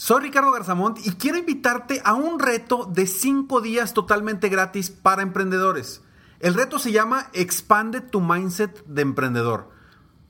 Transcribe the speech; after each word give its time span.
Soy 0.00 0.22
Ricardo 0.22 0.52
Garzamont 0.52 1.04
y 1.04 1.10
quiero 1.16 1.38
invitarte 1.38 2.00
a 2.04 2.14
un 2.14 2.38
reto 2.38 2.84
de 2.84 3.08
5 3.08 3.60
días 3.60 3.94
totalmente 3.94 4.48
gratis 4.48 4.90
para 4.90 5.22
emprendedores. 5.22 6.02
El 6.38 6.54
reto 6.54 6.78
se 6.78 6.92
llama 6.92 7.30
Expande 7.32 8.00
tu 8.00 8.20
Mindset 8.20 8.86
de 8.86 9.02
Emprendedor. 9.02 9.70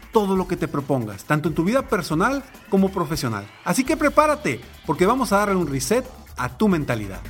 todo 0.11 0.35
lo 0.35 0.47
que 0.47 0.57
te 0.57 0.67
propongas, 0.67 1.23
tanto 1.25 1.49
en 1.49 1.55
tu 1.55 1.63
vida 1.63 1.87
personal 1.87 2.43
como 2.69 2.89
profesional. 2.89 3.47
Así 3.63 3.83
que 3.83 3.97
prepárate, 3.97 4.61
porque 4.85 5.05
vamos 5.05 5.31
a 5.31 5.37
darle 5.37 5.55
un 5.55 5.67
reset 5.67 6.05
a 6.37 6.57
tu 6.57 6.67
mentalidad. 6.67 7.21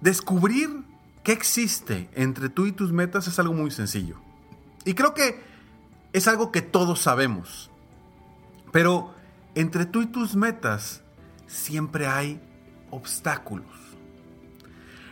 Descubrir 0.00 0.84
qué 1.22 1.32
existe 1.32 2.08
entre 2.14 2.48
tú 2.48 2.66
y 2.66 2.72
tus 2.72 2.92
metas 2.92 3.26
es 3.26 3.38
algo 3.38 3.54
muy 3.54 3.70
sencillo. 3.70 4.16
Y 4.84 4.94
creo 4.94 5.14
que 5.14 5.42
es 6.12 6.28
algo 6.28 6.52
que 6.52 6.62
todos 6.62 7.00
sabemos. 7.00 7.70
Pero 8.72 9.14
entre 9.54 9.86
tú 9.86 10.02
y 10.02 10.06
tus 10.06 10.36
metas 10.36 11.02
siempre 11.46 12.06
hay 12.06 12.40
obstáculos. 12.90 13.66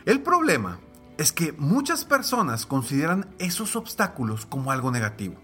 El 0.05 0.21
problema 0.21 0.79
es 1.17 1.31
que 1.31 1.53
muchas 1.53 2.05
personas 2.05 2.65
consideran 2.65 3.33
esos 3.39 3.75
obstáculos 3.75 4.45
como 4.45 4.71
algo 4.71 4.91
negativo. 4.91 5.35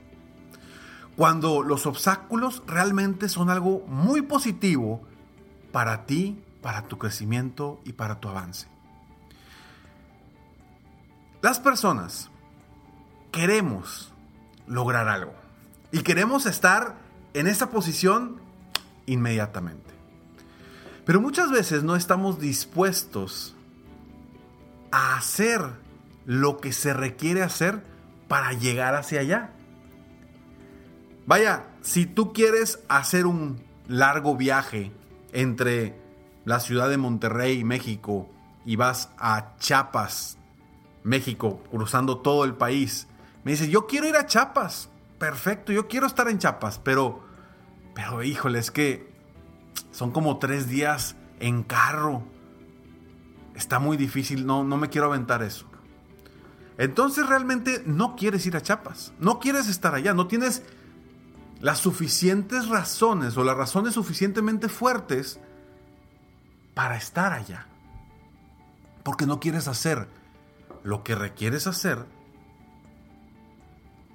Cuando 1.16 1.62
los 1.64 1.86
obstáculos 1.86 2.64
realmente 2.68 3.30
son 3.30 3.50
algo 3.50 3.86
muy 3.88 4.22
positivo 4.22 5.02
para 5.72 6.06
ti, 6.06 6.44
para 6.62 6.88
tu 6.88 6.98
crecimiento 6.98 7.82
y 7.86 7.94
para 7.94 8.20
tu 8.20 8.28
avance. 8.30 8.68
Las 11.42 11.60
personas 11.60 12.30
queremos 13.32 14.14
lograr 14.68 15.08
algo 15.08 15.34
y 15.92 16.02
queremos 16.02 16.46
estar 16.46 16.96
en 17.34 17.48
esa 17.48 17.70
posición 17.70 18.42
inmediatamente. 19.06 19.92
Pero 21.06 21.20
muchas 21.20 21.50
veces 21.50 21.84
no 21.84 21.96
estamos 21.96 22.40
dispuestos 22.40 23.56
a 24.92 25.16
hacer 25.16 25.62
lo 26.26 26.58
que 26.58 26.74
se 26.74 26.94
requiere 26.94 27.42
hacer 27.42 27.84
para 28.28 28.54
llegar 28.54 28.96
hacia 28.96 29.22
allá. 29.22 29.52
Vaya, 31.26 31.66
si 31.82 32.06
tú 32.06 32.34
quieres 32.34 32.80
hacer 32.88 33.26
un 33.26 33.62
largo 33.88 34.36
viaje 34.36 34.92
entre 35.34 36.00
la 36.46 36.60
ciudad 36.60 36.90
de 36.90 36.98
Monterrey, 36.98 37.64
México, 37.64 38.30
y 38.66 38.76
vas 38.76 39.10
a 39.18 39.56
Chiapas, 39.58 40.38
México, 41.04 41.62
cruzando 41.70 42.20
todo 42.20 42.44
el 42.44 42.54
país, 42.56 43.08
me 43.44 43.52
dices, 43.52 43.70
yo 43.70 43.88
quiero 43.88 44.08
ir 44.08 44.16
a 44.16 44.26
Chiapas, 44.26 44.90
perfecto, 45.18 45.72
yo 45.72 45.88
quiero 45.88 46.08
estar 46.08 46.28
en 46.28 46.38
Chiapas, 46.38 46.80
pero, 46.80 47.24
pero 47.94 48.24
híjole, 48.24 48.60
es 48.60 48.72
que 48.72 49.12
son 49.92 50.12
como 50.12 50.38
tres 50.38 50.68
días 50.68 51.16
en 51.40 51.64
carro 51.64 52.24
está 53.56 53.80
muy 53.80 53.98
difícil, 53.98 54.46
no, 54.46 54.64
no 54.64 54.78
me 54.78 54.90
quiero 54.90 55.08
aventar 55.08 55.44
eso. 55.44 55.66
Entonces 56.78 57.28
realmente 57.28 57.84
no 57.86 58.16
quieres 58.16 58.46
ir 58.46 58.56
a 58.56 58.62
Chiapas, 58.62 59.14
no 59.20 59.40
quieres 59.40 59.68
estar 59.68 59.94
allá, 59.94 60.14
no 60.14 60.28
tienes 60.28 60.64
las 61.60 61.78
suficientes 61.78 62.70
razones 62.70 63.38
o 63.38 63.44
las 63.44 63.56
razones 63.56 63.94
suficientemente 63.94 64.68
fuertes 64.68 65.40
para 66.74 66.98
estar 66.98 67.34
allá. 67.34 67.68
Porque 69.04 69.26
no 69.26 69.40
quieres 69.40 69.68
hacer 69.68 70.08
lo 70.84 71.04
que 71.04 71.16
requieres 71.16 71.68
hacer 71.68 72.06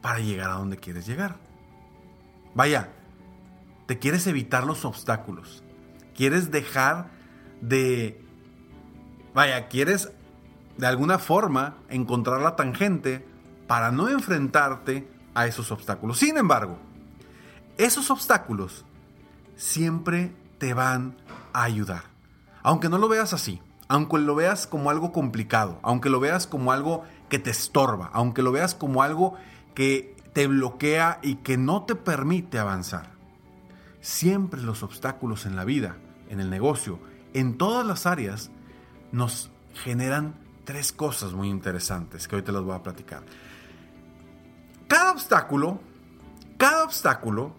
para 0.03 0.19
llegar 0.19 0.51
a 0.51 0.55
donde 0.55 0.77
quieres 0.77 1.07
llegar. 1.07 1.37
Vaya, 2.55 2.93
te 3.87 3.99
quieres 3.99 4.27
evitar 4.27 4.67
los 4.67 4.85
obstáculos. 4.85 5.63
Quieres 6.15 6.51
dejar 6.51 7.11
de 7.61 8.26
Vaya, 9.37 9.69
quieres 9.69 10.11
de 10.79 10.87
alguna 10.87 11.19
forma 11.19 11.77
encontrar 11.91 12.41
la 12.41 12.57
tangente 12.57 13.23
para 13.67 13.93
no 13.93 14.09
enfrentarte 14.09 15.07
a 15.35 15.47
esos 15.47 15.71
obstáculos. 15.71 16.17
Sin 16.17 16.39
embargo, 16.39 16.79
esos 17.77 18.11
obstáculos 18.11 18.87
siempre 19.55 20.35
te 20.57 20.73
van 20.73 21.19
a 21.53 21.65
ayudar. 21.65 22.05
Aunque 22.63 22.89
no 22.89 22.97
lo 22.97 23.09
veas 23.09 23.35
así, 23.35 23.61
aunque 23.89 24.17
lo 24.17 24.35
veas 24.35 24.67
como 24.67 24.89
algo 24.89 25.13
complicado, 25.13 25.81
aunque 25.83 26.09
lo 26.09 26.19
veas 26.19 26.47
como 26.47 26.73
algo 26.73 27.05
que 27.29 27.39
te 27.39 27.51
estorba, 27.51 28.09
aunque 28.15 28.41
lo 28.41 28.53
veas 28.53 28.75
como 28.75 29.03
algo 29.03 29.35
que 29.75 30.17
te 30.33 30.47
bloquea 30.47 31.19
y 31.23 31.35
que 31.35 31.59
no 31.59 31.83
te 31.83 31.95
permite 31.95 32.59
avanzar. 32.59 33.11
Siempre 34.01 34.63
los 34.63 34.83
obstáculos 34.83 35.45
en 35.45 35.57
la 35.57 35.67
vida, 35.67 35.99
en 36.31 36.41
el 36.41 36.49
negocio, 36.49 36.99
en 37.35 37.59
todas 37.59 37.85
las 37.85 38.07
áreas, 38.07 38.51
nos 39.17 39.51
generan 39.83 40.35
tres 40.65 40.93
cosas 40.93 41.33
muy 41.33 41.49
interesantes 41.49 42.29
que 42.29 42.37
hoy 42.37 42.43
te 42.43 42.53
las 42.53 42.63
voy 42.63 42.75
a 42.75 42.83
platicar. 42.83 43.23
Cada 44.89 45.11
obstáculo, 45.11 45.81
cada 46.59 46.85
obstáculo 46.85 47.55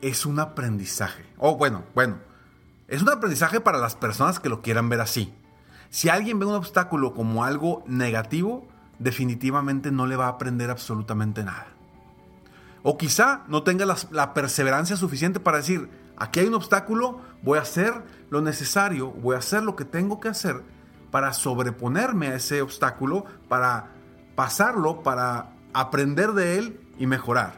es 0.00 0.24
un 0.24 0.40
aprendizaje. 0.40 1.24
O 1.36 1.50
oh, 1.50 1.56
bueno, 1.56 1.84
bueno, 1.94 2.18
es 2.88 3.02
un 3.02 3.10
aprendizaje 3.10 3.60
para 3.60 3.78
las 3.78 3.96
personas 3.96 4.40
que 4.40 4.48
lo 4.48 4.62
quieran 4.62 4.88
ver 4.88 5.00
así. 5.00 5.32
Si 5.90 6.08
alguien 6.08 6.38
ve 6.38 6.46
un 6.46 6.54
obstáculo 6.54 7.12
como 7.12 7.44
algo 7.44 7.84
negativo, 7.86 8.66
definitivamente 8.98 9.92
no 9.92 10.06
le 10.06 10.16
va 10.16 10.26
a 10.26 10.30
aprender 10.30 10.70
absolutamente 10.70 11.44
nada. 11.44 11.66
O 12.82 12.96
quizá 12.96 13.44
no 13.48 13.62
tenga 13.62 13.84
la, 13.84 13.96
la 14.10 14.32
perseverancia 14.32 14.96
suficiente 14.96 15.38
para 15.38 15.58
decir, 15.58 15.90
aquí 16.20 16.40
hay 16.40 16.46
un 16.46 16.54
obstáculo, 16.54 17.20
voy 17.42 17.58
a 17.58 17.62
hacer 17.62 18.04
lo 18.28 18.40
necesario, 18.42 19.10
voy 19.10 19.34
a 19.34 19.38
hacer 19.38 19.64
lo 19.64 19.74
que 19.74 19.84
tengo 19.84 20.20
que 20.20 20.28
hacer 20.28 20.62
para 21.10 21.32
sobreponerme 21.32 22.28
a 22.28 22.36
ese 22.36 22.62
obstáculo, 22.62 23.24
para 23.48 23.88
pasarlo, 24.36 25.02
para 25.02 25.56
aprender 25.72 26.32
de 26.32 26.58
él 26.58 26.80
y 26.98 27.06
mejorar. 27.06 27.54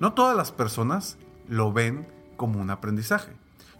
No 0.00 0.12
todas 0.12 0.36
las 0.36 0.52
personas 0.52 1.16
lo 1.48 1.72
ven 1.72 2.06
como 2.36 2.60
un 2.60 2.70
aprendizaje. 2.70 3.32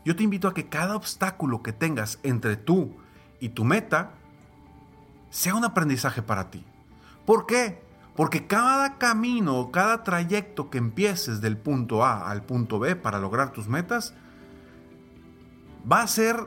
Yo 0.04 0.16
te 0.16 0.22
invito 0.22 0.48
a 0.48 0.54
que 0.54 0.68
cada 0.68 0.96
obstáculo 0.96 1.62
que 1.62 1.72
tengas 1.72 2.18
entre 2.22 2.56
tú 2.56 2.96
y 3.40 3.50
tu 3.50 3.64
meta 3.64 4.12
sea 5.30 5.54
un 5.54 5.64
aprendizaje 5.64 6.22
para 6.22 6.50
ti. 6.50 6.64
¿Por 7.26 7.46
qué? 7.46 7.82
Porque 8.16 8.46
cada 8.46 8.98
camino, 8.98 9.70
cada 9.70 10.02
trayecto 10.02 10.68
que 10.68 10.78
empieces 10.78 11.40
del 11.40 11.56
punto 11.56 12.04
A 12.04 12.30
al 12.30 12.42
punto 12.42 12.78
B 12.78 12.94
para 12.94 13.18
lograr 13.18 13.52
tus 13.52 13.68
metas, 13.68 14.14
va 15.90 16.02
a 16.02 16.06
ser 16.06 16.46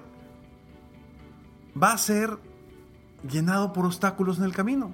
va 1.81 1.91
a 1.91 1.97
ser 1.97 2.37
llenado 3.29 3.73
por 3.73 3.85
obstáculos 3.85 4.37
en 4.37 4.45
el 4.45 4.53
camino. 4.53 4.91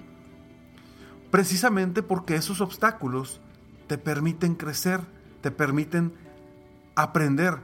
Precisamente 1.30 2.04
porque 2.04 2.36
esos 2.36 2.62
obstáculos 2.62 3.40
te 3.88 3.98
permiten 3.98 4.56
crecer, 4.56 5.02
te 5.42 5.52
permiten 5.52 6.14
aprender. 6.96 7.60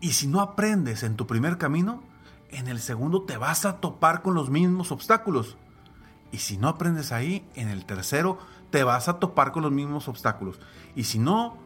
Y 0.00 0.12
si 0.12 0.26
no 0.26 0.40
aprendes 0.40 1.02
en 1.02 1.16
tu 1.16 1.26
primer 1.26 1.58
camino, 1.58 2.02
en 2.50 2.68
el 2.68 2.80
segundo 2.80 3.22
te 3.22 3.36
vas 3.36 3.64
a 3.64 3.80
topar 3.80 4.22
con 4.22 4.34
los 4.34 4.50
mismos 4.50 4.92
obstáculos. 4.92 5.56
Y 6.32 6.38
si 6.38 6.56
no 6.56 6.68
aprendes 6.68 7.12
ahí, 7.12 7.46
en 7.54 7.68
el 7.68 7.84
tercero 7.84 8.38
te 8.70 8.82
vas 8.82 9.08
a 9.08 9.18
topar 9.18 9.52
con 9.52 9.62
los 9.62 9.70
mismos 9.70 10.08
obstáculos. 10.08 10.58
Y 10.96 11.04
si 11.04 11.18
no 11.18 11.58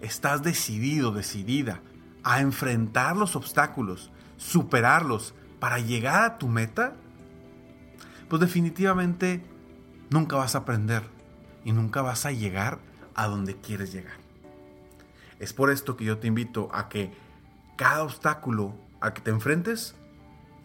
estás 0.00 0.42
decidido, 0.42 1.12
decidida 1.12 1.82
a 2.24 2.40
enfrentar 2.40 3.16
los 3.16 3.36
obstáculos, 3.36 4.10
superarlos 4.36 5.34
para 5.58 5.78
llegar 5.78 6.24
a 6.24 6.38
tu 6.38 6.48
meta, 6.48 6.94
pues 8.28 8.40
definitivamente 8.40 9.44
nunca 10.08 10.36
vas 10.36 10.54
a 10.54 10.58
aprender 10.58 11.02
y 11.64 11.72
nunca 11.72 12.00
vas 12.00 12.24
a 12.24 12.32
llegar 12.32 12.78
a 13.14 13.26
donde 13.26 13.56
quieres 13.56 13.92
llegar. 13.92 14.16
Es 15.38 15.52
por 15.52 15.70
esto 15.70 15.96
que 15.96 16.04
yo 16.04 16.18
te 16.18 16.26
invito 16.26 16.70
a 16.72 16.88
que 16.88 17.12
cada 17.76 18.02
obstáculo 18.02 18.74
al 19.00 19.12
que 19.12 19.20
te 19.20 19.30
enfrentes 19.30 19.94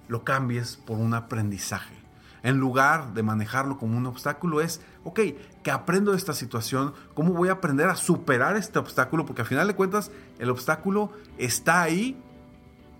lo 0.07 0.23
cambies 0.23 0.77
por 0.77 0.97
un 0.97 1.13
aprendizaje. 1.13 2.04
En 2.45 2.59
lugar 2.59 3.15
de 3.15 3.23
manejarlo 3.23 3.79
como 3.79 3.97
un 3.97 4.05
obstáculo 4.05 4.61
es, 4.61 4.79
ok, 5.03 5.19
que 5.63 5.71
aprendo 5.71 6.11
de 6.11 6.17
esta 6.17 6.33
situación, 6.33 6.93
¿cómo 7.15 7.33
voy 7.33 7.49
a 7.49 7.53
aprender 7.53 7.89
a 7.89 7.95
superar 7.95 8.55
este 8.55 8.77
obstáculo? 8.77 9.25
Porque 9.25 9.41
al 9.41 9.47
final 9.47 9.65
de 9.65 9.73
cuentas 9.73 10.11
el 10.37 10.51
obstáculo 10.51 11.11
está 11.39 11.81
ahí 11.81 12.15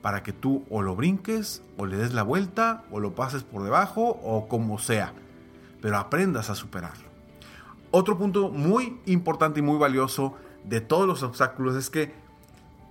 para 0.02 0.24
que 0.24 0.34
tú 0.34 0.66
o 0.72 0.82
lo 0.82 0.96
brinques, 0.96 1.62
o 1.78 1.86
le 1.86 1.96
des 1.96 2.16
la 2.16 2.24
vuelta, 2.24 2.86
o 2.90 3.00
lo 3.00 3.14
pases 3.14 3.44
por 3.44 3.62
debajo, 3.64 4.20
o 4.24 4.48
como 4.48 4.80
sea. 4.80 5.14
Pero 5.80 5.98
aprendas 5.98 6.50
a 6.50 6.56
superarlo. 6.56 7.06
Otro 7.92 8.18
punto 8.18 8.50
muy 8.50 9.00
importante 9.06 9.60
y 9.60 9.64
muy 9.64 9.78
valioso 9.78 10.34
de 10.64 10.82
todos 10.82 11.06
los 11.06 11.22
obstáculos 11.22 11.76
es 11.76 11.92
que 11.92 12.16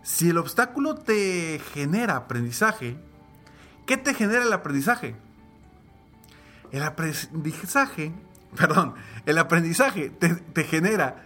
si 0.05 0.31
el 0.31 0.39
obstáculo 0.39 0.95
te 0.95 1.61
genera 1.73 2.15
aprendizaje, 2.15 2.97
¿qué 3.87 3.97
te 3.97 4.15
genera 4.15 4.45
el 4.45 4.53
aprendizaje? 4.53 5.17
El 6.75 6.83
aprendizaje, 6.83 8.13
perdón, 8.57 8.95
el 9.27 9.39
aprendizaje 9.39 10.11
te, 10.11 10.65
genera 10.65 11.25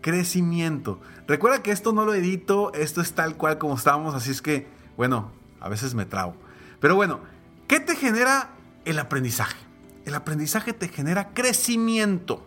crecimiento. 0.00 1.00
Recuerda 1.26 1.64
que 1.64 1.72
esto 1.72 1.92
no 1.92 2.04
lo 2.04 2.14
edito, 2.14 2.72
esto 2.74 3.00
es 3.00 3.12
tal 3.12 3.36
cual 3.36 3.58
como 3.58 3.74
estábamos, 3.74 4.14
así 4.14 4.30
es 4.30 4.40
que, 4.40 4.68
bueno, 4.96 5.32
a 5.60 5.68
veces 5.68 5.96
me 5.96 6.04
trago. 6.04 6.36
Pero 6.78 6.94
bueno, 6.94 7.18
¿qué 7.66 7.80
te 7.80 7.96
genera 7.96 8.50
el 8.84 9.00
aprendizaje? 9.00 9.56
El 10.04 10.14
aprendizaje 10.14 10.72
te 10.72 10.86
genera 10.86 11.30
crecimiento. 11.34 12.46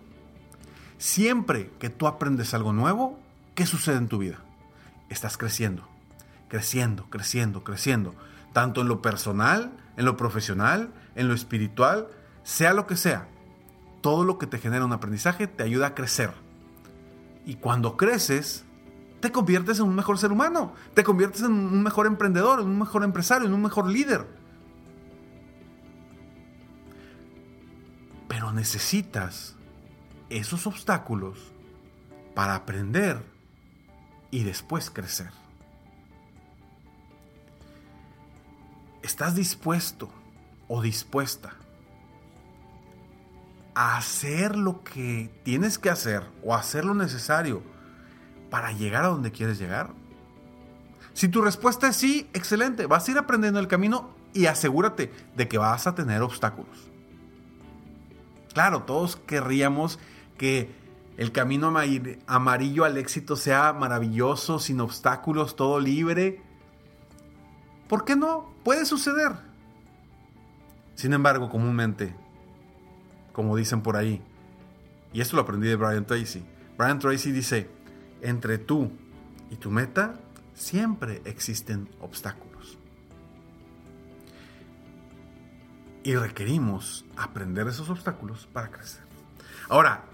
Siempre 0.98 1.70
que 1.80 1.90
tú 1.90 2.08
aprendes 2.08 2.54
algo 2.54 2.72
nuevo, 2.72 3.20
¿qué 3.56 3.66
sucede 3.66 3.98
en 3.98 4.08
tu 4.08 4.20
vida? 4.20 4.38
Estás 5.10 5.36
creciendo, 5.36 5.86
creciendo, 6.48 7.10
creciendo, 7.10 7.66
creciendo. 7.66 8.16
Tanto 8.54 8.80
en 8.80 8.88
lo 8.88 9.02
personal, 9.02 9.74
en 9.98 10.06
lo 10.06 10.16
profesional, 10.16 10.94
en 11.16 11.28
lo 11.28 11.34
espiritual, 11.34 12.08
sea 12.48 12.74
lo 12.74 12.88
que 12.88 12.96
sea. 12.96 13.28
Todo 14.00 14.24
lo 14.24 14.38
que 14.38 14.48
te 14.48 14.58
genera 14.58 14.86
un 14.86 14.94
aprendizaje 14.94 15.48
te 15.48 15.64
ayuda 15.64 15.88
a 15.88 15.96
crecer. 15.96 16.32
Y 17.46 17.56
cuando 17.56 17.98
creces, 17.98 18.64
te 19.20 19.34
conviertes 19.34 19.80
en 19.80 19.86
un 19.86 19.96
mejor 19.96 20.18
ser 20.18 20.32
humano, 20.32 20.74
te 20.94 21.04
conviertes 21.04 21.42
en 21.42 21.52
un 21.52 21.84
mejor 21.84 22.08
emprendedor, 22.08 22.62
en 22.62 22.68
un 22.68 22.80
mejor 22.80 23.04
empresario, 23.04 23.48
en 23.48 23.54
un 23.54 23.62
mejor 23.62 23.88
líder. 23.90 24.26
Pero 28.30 28.54
necesitas 28.54 29.58
esos 30.30 30.68
obstáculos 30.68 31.52
para 32.34 32.56
aprender 32.56 33.22
y 34.32 34.46
después 34.46 34.90
crecer. 34.90 35.32
¿Estás 39.02 39.36
dispuesto 39.36 40.10
o 40.70 40.82
dispuesta 40.82 41.54
hacer 43.78 44.56
lo 44.56 44.84
que 44.84 45.30
tienes 45.44 45.78
que 45.78 45.90
hacer 45.90 46.24
o 46.44 46.56
hacer 46.56 46.84
lo 46.84 46.96
necesario 46.96 47.62
para 48.50 48.72
llegar 48.72 49.06
a 49.06 49.10
donde 49.10 49.32
quieres 49.32 49.60
llegar? 49.60 49.92
Si 51.14 51.28
tu 51.28 51.42
respuesta 51.42 51.88
es 51.88 51.96
sí, 51.96 52.30
excelente, 52.34 52.86
vas 52.86 53.08
a 53.08 53.12
ir 53.12 53.18
aprendiendo 53.18 53.60
el 53.60 53.68
camino 53.68 54.10
y 54.34 54.48
asegúrate 54.48 55.12
de 55.36 55.48
que 55.48 55.58
vas 55.58 55.88
a 55.88 55.96
tener 55.96 56.22
obstáculos. 56.22 56.90
Claro, 58.54 58.84
todos 58.84 59.16
querríamos 59.16 60.00
que 60.38 60.72
el 61.18 61.32
camino 61.32 61.74
amarillo 62.28 62.84
al 62.84 62.98
éxito 62.98 63.36
sea 63.36 63.74
maravilloso, 63.74 64.60
sin 64.60 64.80
obstáculos, 64.80 65.56
todo 65.56 65.80
libre. 65.80 66.42
¿Por 67.88 68.06
qué 68.06 68.16
no? 68.16 68.52
Puede 68.64 68.86
suceder. 68.86 69.32
Sin 70.94 71.14
embargo, 71.14 71.50
comúnmente, 71.50 72.16
como 73.38 73.56
dicen 73.56 73.84
por 73.84 73.98
ahí, 73.98 74.20
y 75.14 75.22
esto 75.22 75.36
lo 75.36 75.44
aprendí 75.44 75.68
de 75.68 75.76
Brian 75.76 76.08
Tracy, 76.08 76.44
Brian 76.76 76.98
Tracy 76.98 77.32
dice, 77.32 77.70
entre 78.24 78.58
tú 78.58 78.92
y 79.52 79.58
tu 79.58 79.70
meta 79.70 80.16
siempre 80.56 81.22
existen 81.24 81.88
obstáculos. 82.02 82.80
Y 86.04 86.16
requerimos 86.16 87.06
aprender 87.16 87.68
esos 87.68 87.92
obstáculos 87.92 88.48
para 88.52 88.72
crecer. 88.72 89.04
Ahora, 89.70 90.06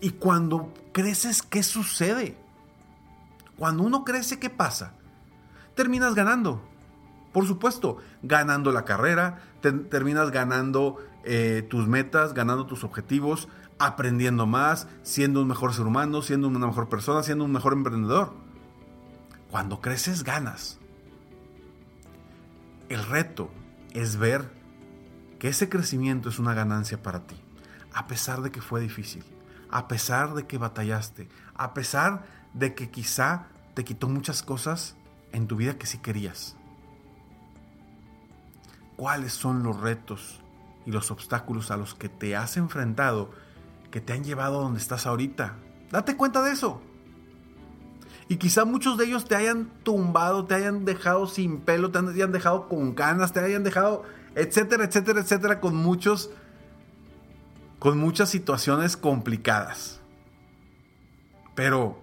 ¿y 0.00 0.10
cuando 0.10 0.74
creces 0.90 1.40
qué 1.40 1.62
sucede? 1.62 2.36
Cuando 3.56 3.84
uno 3.84 4.02
crece, 4.02 4.40
¿qué 4.40 4.50
pasa? 4.50 4.94
Terminas 5.76 6.16
ganando. 6.16 6.60
Por 7.32 7.46
supuesto, 7.46 7.98
ganando 8.24 8.72
la 8.72 8.84
carrera, 8.84 9.40
terminas 9.60 10.32
ganando 10.32 10.98
eh, 11.24 11.66
tus 11.68 11.86
metas, 11.88 12.34
ganando 12.34 12.66
tus 12.66 12.84
objetivos, 12.84 13.48
aprendiendo 13.78 14.46
más, 14.46 14.88
siendo 15.02 15.42
un 15.42 15.48
mejor 15.48 15.74
ser 15.74 15.86
humano, 15.86 16.22
siendo 16.22 16.48
una 16.48 16.66
mejor 16.66 16.88
persona, 16.88 17.22
siendo 17.22 17.44
un 17.44 17.52
mejor 17.52 17.72
emprendedor. 17.72 18.32
Cuando 19.50 19.80
creces, 19.80 20.24
ganas. 20.24 20.78
El 22.88 23.04
reto 23.04 23.50
es 23.92 24.16
ver 24.16 24.50
que 25.38 25.48
ese 25.48 25.68
crecimiento 25.68 26.28
es 26.28 26.38
una 26.38 26.54
ganancia 26.54 27.02
para 27.02 27.26
ti 27.26 27.36
a 27.94 28.06
pesar 28.06 28.42
de 28.42 28.50
que 28.50 28.60
fue 28.60 28.80
difícil, 28.80 29.24
a 29.70 29.88
pesar 29.88 30.34
de 30.34 30.46
que 30.46 30.58
batallaste, 30.58 31.28
a 31.54 31.74
pesar 31.74 32.24
de 32.54 32.74
que 32.74 32.90
quizá 32.90 33.46
te 33.74 33.84
quitó 33.84 34.08
muchas 34.08 34.42
cosas 34.42 34.96
en 35.32 35.46
tu 35.46 35.56
vida 35.56 35.78
que 35.78 35.86
sí 35.86 35.98
querías. 35.98 36.56
¿Cuáles 38.96 39.32
son 39.32 39.62
los 39.62 39.80
retos 39.80 40.41
y 40.86 40.92
los 40.92 41.10
obstáculos 41.10 41.70
a 41.70 41.76
los 41.76 41.94
que 41.94 42.08
te 42.08 42.36
has 42.36 42.56
enfrentado 42.56 43.30
que 43.90 44.00
te 44.00 44.14
han 44.14 44.24
llevado 44.24 44.58
a 44.58 44.62
donde 44.62 44.80
estás 44.80 45.06
ahorita? 45.06 45.56
Date 45.90 46.16
cuenta 46.16 46.42
de 46.42 46.52
eso. 46.52 46.80
Y 48.28 48.36
quizá 48.36 48.64
muchos 48.64 48.96
de 48.96 49.04
ellos 49.04 49.26
te 49.26 49.36
hayan 49.36 49.70
tumbado, 49.82 50.46
te 50.46 50.54
hayan 50.54 50.84
dejado 50.84 51.26
sin 51.26 51.60
pelo, 51.60 51.90
te 51.90 51.98
hayan 51.98 52.32
dejado 52.32 52.68
con 52.68 52.94
ganas, 52.94 53.32
te 53.32 53.40
hayan 53.40 53.62
dejado, 53.62 54.04
etcétera, 54.34 54.84
etcétera, 54.84 55.20
etcétera, 55.20 55.60
con 55.60 55.76
muchos 55.76 56.30
con 57.78 57.98
muchas 57.98 58.30
situaciones 58.30 58.96
complicadas. 58.96 60.00
Pero 61.54 62.00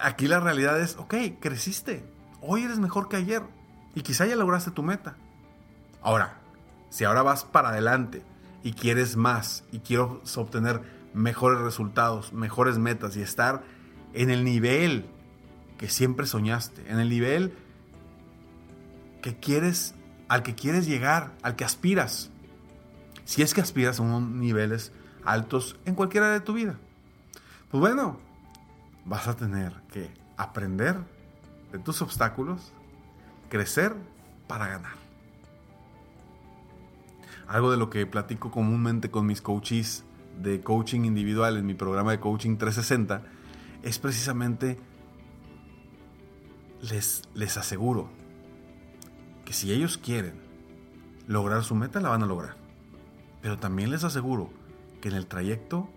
aquí 0.00 0.28
la 0.28 0.40
realidad 0.40 0.80
es, 0.80 0.96
ok, 0.96 1.14
creciste, 1.40 2.04
hoy 2.40 2.62
eres 2.62 2.78
mejor 2.78 3.08
que 3.08 3.16
ayer 3.16 3.42
y 3.94 4.02
quizá 4.02 4.26
ya 4.26 4.36
lograste 4.36 4.70
tu 4.70 4.82
meta. 4.82 5.16
Ahora, 6.00 6.39
si 6.90 7.04
ahora 7.04 7.22
vas 7.22 7.44
para 7.44 7.70
adelante 7.70 8.22
y 8.62 8.72
quieres 8.72 9.16
más 9.16 9.64
y 9.72 9.78
quieres 9.78 10.36
obtener 10.36 10.82
mejores 11.14 11.60
resultados, 11.60 12.32
mejores 12.32 12.78
metas 12.78 13.16
y 13.16 13.22
estar 13.22 13.62
en 14.12 14.30
el 14.30 14.44
nivel 14.44 15.06
que 15.78 15.88
siempre 15.88 16.26
soñaste, 16.26 16.90
en 16.90 16.98
el 16.98 17.08
nivel 17.08 17.54
que 19.22 19.36
quieres, 19.36 19.94
al 20.28 20.42
que 20.42 20.54
quieres 20.54 20.86
llegar, 20.86 21.32
al 21.42 21.56
que 21.56 21.64
aspiras, 21.64 22.30
si 23.24 23.42
es 23.42 23.54
que 23.54 23.60
aspiras 23.60 24.00
a 24.00 24.02
unos 24.02 24.22
niveles 24.22 24.92
altos 25.24 25.76
en 25.84 25.94
cualquiera 25.94 26.30
de 26.30 26.40
tu 26.40 26.52
vida. 26.52 26.76
Pues 27.70 27.80
bueno, 27.80 28.18
vas 29.04 29.28
a 29.28 29.36
tener 29.36 29.72
que 29.92 30.10
aprender 30.36 30.96
de 31.72 31.78
tus 31.78 32.02
obstáculos, 32.02 32.72
crecer 33.48 33.94
para 34.48 34.66
ganar. 34.66 35.09
Algo 37.50 37.72
de 37.72 37.76
lo 37.76 37.90
que 37.90 38.06
platico 38.06 38.52
comúnmente 38.52 39.10
con 39.10 39.26
mis 39.26 39.42
coaches 39.42 40.04
de 40.40 40.60
coaching 40.60 41.00
individual 41.00 41.56
en 41.56 41.66
mi 41.66 41.74
programa 41.74 42.12
de 42.12 42.20
coaching 42.20 42.56
360 42.56 43.24
es 43.82 43.98
precisamente 43.98 44.78
les, 46.80 47.22
les 47.34 47.56
aseguro 47.56 48.08
que 49.44 49.52
si 49.52 49.72
ellos 49.72 49.98
quieren 49.98 50.40
lograr 51.26 51.64
su 51.64 51.74
meta, 51.74 51.98
la 51.98 52.10
van 52.10 52.22
a 52.22 52.26
lograr. 52.26 52.54
Pero 53.42 53.58
también 53.58 53.90
les 53.90 54.04
aseguro 54.04 54.50
que 55.00 55.08
en 55.08 55.16
el 55.16 55.26
trayecto 55.26 55.90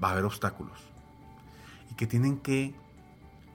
va 0.00 0.10
a 0.10 0.12
haber 0.12 0.26
obstáculos 0.26 0.78
y 1.90 1.94
que 1.96 2.06
tienen 2.06 2.38
que 2.38 2.72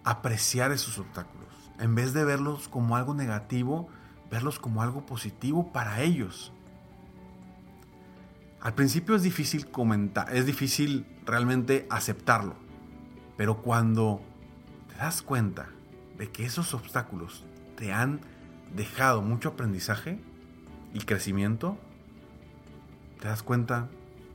apreciar 0.04 0.74
esos 0.74 1.00
obstáculos. 1.00 1.48
En 1.80 1.96
vez 1.96 2.12
de 2.14 2.26
verlos 2.26 2.68
como 2.68 2.98
algo 2.98 3.14
negativo, 3.14 3.88
verlos 4.30 4.60
como 4.60 4.82
algo 4.82 5.06
positivo 5.06 5.72
para 5.72 6.02
ellos. 6.02 6.52
Al 8.64 8.74
principio 8.76 9.14
es 9.14 9.24
difícil 9.24 9.68
comentar, 9.68 10.34
es 10.34 10.46
difícil 10.46 11.06
realmente 11.26 11.86
aceptarlo. 11.90 12.56
Pero 13.36 13.62
cuando 13.62 14.22
te 14.88 14.96
das 14.96 15.22
cuenta 15.22 15.68
de 16.18 16.32
que 16.32 16.46
esos 16.46 16.74
obstáculos 16.74 17.44
te 17.76 17.92
han 17.92 18.22
dejado 18.74 19.22
mucho 19.22 19.50
aprendizaje 19.50 20.18
y 20.94 21.00
crecimiento, 21.00 21.78
te 23.20 23.28
das 23.28 23.44
cuenta, 23.44 23.90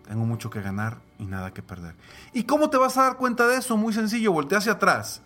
tengo 0.06 0.26
mucho 0.26 0.50
que 0.50 0.61
ganar 0.61 0.99
y 1.18 1.25
nada 1.25 1.54
que 1.54 1.62
perder. 1.62 1.94
¿Y 2.35 2.42
cómo 2.42 2.68
te 2.68 2.76
vas 2.76 2.99
a 2.99 3.04
dar 3.04 3.16
cuenta 3.16 3.49
de 3.49 3.56
eso? 3.56 3.78
Muy 3.78 3.94
sencillo, 3.94 4.32
voltea 4.32 4.58
hacia 4.58 4.73
atrás 4.73 5.23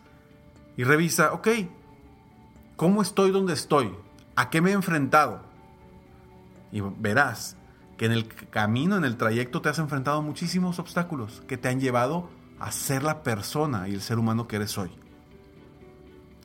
y 0.77 0.85
revisa, 0.85 1.33
ok, 1.33 1.49
¿cómo 2.77 3.03
estoy 3.03 3.33
donde 3.33 3.55
estoy? 3.55 3.93
¿A 4.37 4.49
qué 4.49 4.61
me 4.61 4.71
he 4.71 4.75
enfrentado? 4.75 5.43
Y 6.71 6.81
verás 6.81 7.57
que 7.97 8.07
en 8.07 8.13
el 8.13 8.27
camino, 8.27 8.97
en 8.97 9.05
el 9.05 9.17
trayecto, 9.17 9.63
te 9.63 9.69
has 9.69 9.79
enfrentado 9.79 10.23
muchísimos 10.23 10.79
obstáculos 10.79 11.43
que 11.47 11.57
te 11.57 11.69
han 11.69 11.81
llevado 11.81 12.29
a 12.59 12.73
ser 12.73 13.03
la 13.03 13.23
persona 13.23 13.89
y 13.89 13.95
el 13.95 14.01
ser 14.01 14.19
humano 14.19 14.47
que 14.47 14.57
eres 14.57 14.79
hoy. 14.79 14.91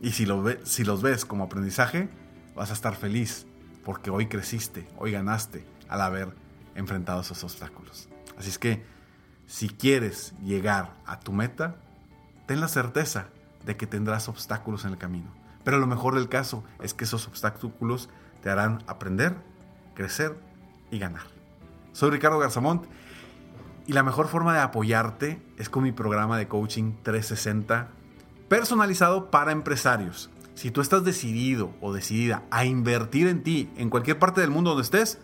Y 0.01 0.11
si, 0.11 0.27
si 0.63 0.83
los 0.83 1.01
ves 1.01 1.25
como 1.25 1.43
aprendizaje, 1.43 2.09
vas 2.55 2.69
a 2.69 2.73
estar 2.73 2.95
feliz 2.95 3.47
porque 3.83 4.09
hoy 4.09 4.27
creciste, 4.27 4.87
hoy 4.97 5.11
ganaste 5.11 5.65
al 5.87 6.01
haber 6.01 6.35
enfrentado 6.75 7.21
esos 7.21 7.43
obstáculos. 7.43 8.09
Así 8.37 8.49
es 8.49 8.59
que 8.59 8.83
si 9.45 9.69
quieres 9.69 10.33
llegar 10.43 10.93
a 11.05 11.19
tu 11.19 11.31
meta, 11.31 11.77
ten 12.47 12.59
la 12.59 12.67
certeza 12.67 13.29
de 13.65 13.77
que 13.77 13.87
tendrás 13.87 14.27
obstáculos 14.27 14.85
en 14.85 14.91
el 14.91 14.97
camino. 14.97 15.31
Pero 15.63 15.79
lo 15.79 15.87
mejor 15.87 16.15
del 16.15 16.29
caso 16.29 16.63
es 16.81 16.93
que 16.93 17.05
esos 17.05 17.27
obstáculos 17.27 18.09
te 18.41 18.49
harán 18.49 18.83
aprender, 18.87 19.35
crecer 19.95 20.37
y 20.91 20.99
ganar. 20.99 21.36
Soy 21.97 22.11
Ricardo 22.11 22.37
Garzamont 22.37 22.85
y 23.87 23.93
la 23.93 24.03
mejor 24.03 24.27
forma 24.27 24.53
de 24.53 24.59
apoyarte 24.59 25.41
es 25.57 25.67
con 25.67 25.81
mi 25.81 25.91
programa 25.91 26.37
de 26.37 26.47
coaching 26.47 26.93
360 27.01 27.87
personalizado 28.47 29.31
para 29.31 29.51
empresarios. 29.51 30.29
Si 30.53 30.69
tú 30.69 30.81
estás 30.81 31.03
decidido 31.03 31.71
o 31.81 31.91
decidida 31.91 32.43
a 32.51 32.65
invertir 32.65 33.25
en 33.25 33.41
ti 33.41 33.71
en 33.77 33.89
cualquier 33.89 34.19
parte 34.19 34.41
del 34.41 34.51
mundo 34.51 34.69
donde 34.69 34.83
estés, 34.83 35.17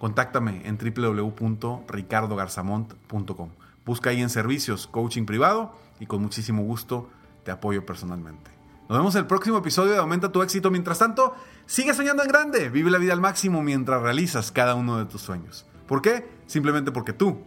contáctame 0.00 0.66
en 0.66 0.78
www.ricardogarzamont.com. 0.78 3.50
Busca 3.86 4.10
ahí 4.10 4.20
en 4.20 4.30
servicios 4.30 4.88
coaching 4.88 5.26
privado 5.26 5.76
y 6.00 6.06
con 6.06 6.22
muchísimo 6.22 6.64
gusto 6.64 7.08
te 7.44 7.52
apoyo 7.52 7.86
personalmente. 7.86 8.50
Nos 8.88 8.98
vemos 8.98 9.14
en 9.14 9.20
el 9.20 9.28
próximo 9.28 9.58
episodio 9.58 9.92
de 9.92 9.98
Aumenta 9.98 10.32
tu 10.32 10.42
éxito. 10.42 10.72
Mientras 10.72 10.98
tanto, 10.98 11.36
sigue 11.66 11.94
soñando 11.94 12.24
en 12.24 12.28
grande. 12.28 12.68
Vive 12.68 12.90
la 12.90 12.98
vida 12.98 13.12
al 13.12 13.20
máximo 13.20 13.62
mientras 13.62 14.02
realizas 14.02 14.50
cada 14.50 14.74
uno 14.74 14.98
de 14.98 15.04
tus 15.04 15.22
sueños. 15.22 15.66
¿Por 15.90 16.02
qué? 16.02 16.24
Simplemente 16.46 16.92
porque 16.92 17.12
tú 17.12 17.42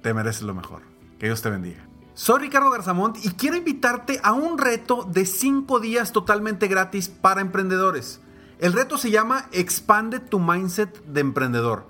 te 0.00 0.14
mereces 0.14 0.40
lo 0.40 0.54
mejor. 0.54 0.80
Que 1.18 1.26
Dios 1.26 1.42
te 1.42 1.50
bendiga. 1.50 1.86
Soy 2.14 2.40
Ricardo 2.40 2.70
Garzamont 2.70 3.22
y 3.22 3.32
quiero 3.32 3.56
invitarte 3.56 4.20
a 4.22 4.32
un 4.32 4.56
reto 4.56 5.04
de 5.04 5.26
5 5.26 5.78
días 5.78 6.12
totalmente 6.12 6.66
gratis 6.66 7.10
para 7.10 7.42
emprendedores. 7.42 8.22
El 8.58 8.72
reto 8.72 8.96
se 8.96 9.10
llama 9.10 9.50
Expande 9.52 10.18
tu 10.18 10.38
Mindset 10.38 11.04
de 11.04 11.20
Emprendedor. 11.20 11.88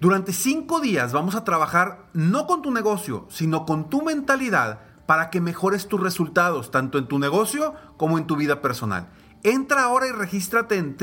Durante 0.00 0.32
5 0.32 0.80
días 0.80 1.12
vamos 1.12 1.36
a 1.36 1.44
trabajar 1.44 2.08
no 2.12 2.48
con 2.48 2.60
tu 2.62 2.72
negocio, 2.72 3.28
sino 3.30 3.66
con 3.66 3.88
tu 3.90 4.02
mentalidad 4.02 4.80
para 5.06 5.30
que 5.30 5.40
mejores 5.40 5.86
tus 5.86 6.00
resultados, 6.00 6.72
tanto 6.72 6.98
en 6.98 7.06
tu 7.06 7.20
negocio 7.20 7.74
como 7.96 8.18
en 8.18 8.26
tu 8.26 8.34
vida 8.34 8.60
personal. 8.60 9.10
Entra 9.44 9.84
ahora 9.84 10.08
y 10.08 10.10
regístrate 10.10 10.76
en 10.76 10.96